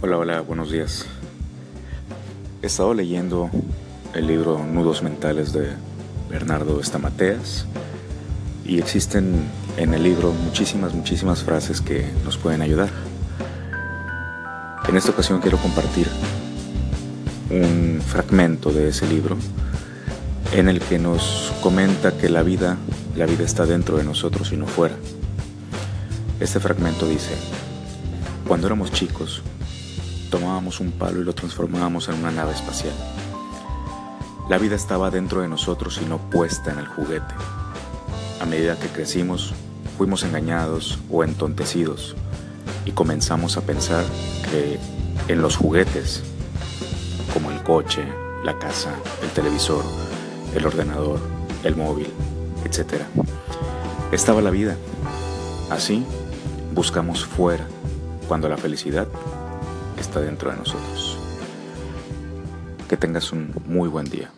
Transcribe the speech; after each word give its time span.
Hola, 0.00 0.16
hola, 0.16 0.40
buenos 0.42 0.70
días. 0.70 1.06
He 2.62 2.66
estado 2.66 2.94
leyendo 2.94 3.50
el 4.14 4.28
libro 4.28 4.64
Nudos 4.64 5.02
Mentales 5.02 5.52
de 5.52 5.70
Bernardo 6.30 6.80
Estamateas 6.80 7.66
y 8.64 8.78
existen 8.78 9.42
en 9.76 9.94
el 9.94 10.04
libro 10.04 10.30
muchísimas, 10.30 10.94
muchísimas 10.94 11.42
frases 11.42 11.80
que 11.80 12.08
nos 12.24 12.38
pueden 12.38 12.62
ayudar. 12.62 12.90
En 14.88 14.96
esta 14.96 15.10
ocasión 15.10 15.40
quiero 15.40 15.58
compartir 15.58 16.06
un 17.50 18.00
fragmento 18.00 18.70
de 18.70 18.90
ese 18.90 19.04
libro 19.08 19.36
en 20.52 20.68
el 20.68 20.78
que 20.80 21.00
nos 21.00 21.52
comenta 21.60 22.16
que 22.16 22.28
la 22.28 22.44
vida, 22.44 22.76
la 23.16 23.26
vida 23.26 23.42
está 23.42 23.66
dentro 23.66 23.96
de 23.96 24.04
nosotros 24.04 24.52
y 24.52 24.56
no 24.56 24.68
fuera. 24.68 24.94
Este 26.38 26.60
fragmento 26.60 27.04
dice, 27.08 27.32
cuando 28.46 28.68
éramos 28.68 28.92
chicos, 28.92 29.42
tomábamos 30.28 30.80
un 30.80 30.92
palo 30.92 31.20
y 31.20 31.24
lo 31.24 31.34
transformábamos 31.34 32.08
en 32.08 32.14
una 32.16 32.30
nave 32.30 32.52
espacial. 32.52 32.94
La 34.48 34.58
vida 34.58 34.76
estaba 34.76 35.10
dentro 35.10 35.42
de 35.42 35.48
nosotros 35.48 36.00
y 36.02 36.06
no 36.06 36.18
puesta 36.18 36.72
en 36.72 36.78
el 36.78 36.86
juguete. 36.86 37.34
A 38.40 38.46
medida 38.46 38.78
que 38.78 38.88
crecimos, 38.88 39.52
fuimos 39.96 40.22
engañados 40.22 40.98
o 41.10 41.24
entontecidos 41.24 42.16
y 42.84 42.92
comenzamos 42.92 43.56
a 43.56 43.62
pensar 43.62 44.04
que 44.50 44.78
en 45.28 45.42
los 45.42 45.56
juguetes, 45.56 46.22
como 47.34 47.50
el 47.50 47.62
coche, 47.62 48.02
la 48.44 48.58
casa, 48.58 48.94
el 49.22 49.28
televisor, 49.30 49.84
el 50.54 50.64
ordenador, 50.64 51.20
el 51.64 51.76
móvil, 51.76 52.08
etc., 52.64 53.02
estaba 54.12 54.40
la 54.40 54.50
vida. 54.50 54.76
Así, 55.70 56.04
buscamos 56.74 57.26
fuera, 57.26 57.66
cuando 58.26 58.48
la 58.48 58.56
felicidad 58.56 59.06
está 60.00 60.20
dentro 60.20 60.50
de 60.50 60.56
nosotros. 60.56 61.18
Que 62.88 62.96
tengas 62.96 63.32
un 63.32 63.54
muy 63.66 63.88
buen 63.88 64.06
día. 64.06 64.30